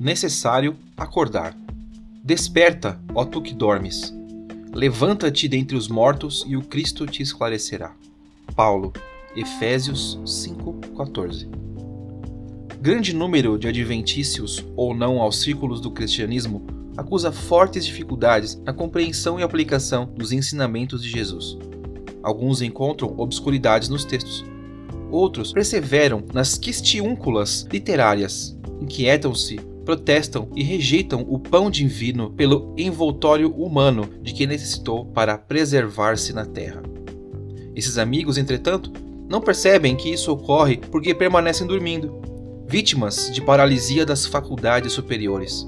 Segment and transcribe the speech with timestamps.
[0.00, 1.54] necessário acordar.
[2.24, 4.14] Desperta, ó tu que dormes.
[4.72, 7.92] Levanta-te dentre os mortos e o Cristo te esclarecerá.
[8.56, 8.94] Paulo,
[9.36, 11.48] Efésios 5:14.
[12.80, 19.38] Grande número de adventícios ou não aos círculos do cristianismo acusa fortes dificuldades na compreensão
[19.38, 21.58] e aplicação dos ensinamentos de Jesus.
[22.22, 24.46] Alguns encontram obscuridades nos textos.
[25.10, 34.08] Outros perseveram nas quistiúnculas literárias, inquietam-se, protestam e rejeitam o pão divino pelo envoltório humano
[34.22, 36.82] de que necessitou para preservar-se na terra.
[37.74, 38.92] Esses amigos, entretanto,
[39.28, 42.20] não percebem que isso ocorre porque permanecem dormindo,
[42.66, 45.66] vítimas de paralisia das faculdades superiores.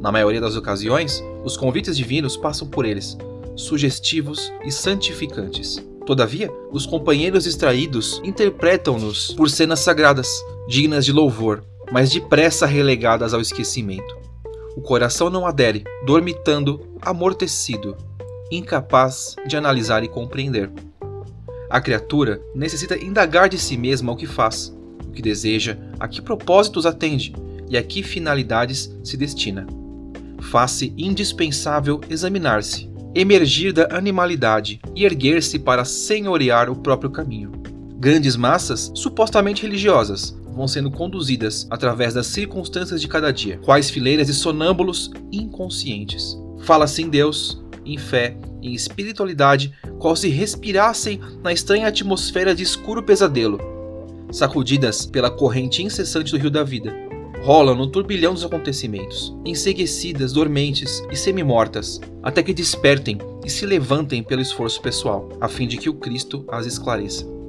[0.00, 3.16] Na maioria das ocasiões, os convites divinos passam por eles,
[3.56, 5.84] sugestivos e santificantes.
[6.06, 10.28] Todavia, os companheiros distraídos interpretam-nos por cenas sagradas,
[10.68, 14.18] dignas de louvor, mas depressa relegadas ao esquecimento.
[14.76, 17.96] O coração não adere, dormitando, amortecido,
[18.50, 20.70] incapaz de analisar e compreender.
[21.68, 24.74] A criatura necessita indagar de si mesma o que faz,
[25.06, 27.32] o que deseja, a que propósitos atende
[27.68, 29.66] e a que finalidades se destina.
[30.50, 37.52] Faz-se indispensável examinar-se, emergir da animalidade e erguer-se para senhorear o próprio caminho.
[37.98, 44.26] Grandes massas, supostamente religiosas, vão sendo conduzidas através das circunstâncias de cada dia, quais fileiras
[44.26, 46.36] de sonâmbulos inconscientes.
[46.62, 53.02] Fala-se em Deus, em fé, em espiritualidade, qual se respirassem na estranha atmosfera de escuro
[53.02, 53.58] pesadelo,
[54.30, 56.94] sacudidas pela corrente incessante do rio da vida.
[57.42, 64.22] Rolam no turbilhão dos acontecimentos, enseguecidas, dormentes e semi-mortas, até que despertem e se levantem
[64.22, 67.39] pelo esforço pessoal, a fim de que o Cristo as esclareça.